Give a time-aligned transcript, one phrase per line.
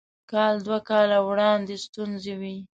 [0.31, 2.55] کال دوه کاله وړاندې ستونزې وې.